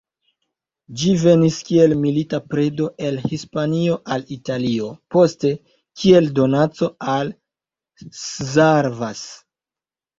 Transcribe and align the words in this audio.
Ĝi 1.01 1.11
venis, 1.23 1.59
kiel 1.67 1.93
milita 2.05 2.39
predo 2.53 2.87
el 3.11 3.21
Hispanio 3.27 3.99
al 4.17 4.27
Italio, 4.39 4.91
poste, 5.17 5.55
kiel 6.01 6.35
donaco, 6.43 6.93
al 7.17 7.35
Szarvas. 8.27 9.27